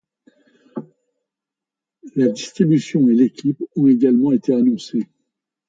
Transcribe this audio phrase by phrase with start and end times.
[2.15, 5.05] La distribution et l'équipe ont également été annoncés.